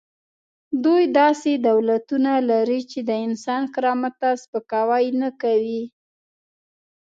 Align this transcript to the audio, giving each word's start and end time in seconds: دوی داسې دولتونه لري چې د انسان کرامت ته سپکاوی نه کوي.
دوی 0.83 1.03
داسې 1.19 1.51
دولتونه 1.69 2.31
لري 2.49 2.81
چې 2.91 2.99
د 3.09 3.11
انسان 3.25 3.61
کرامت 3.73 4.13
ته 4.21 4.29
سپکاوی 4.43 5.05
نه 5.21 5.29
کوي. 5.41 5.83